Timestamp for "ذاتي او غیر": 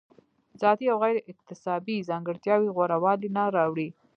0.61-1.17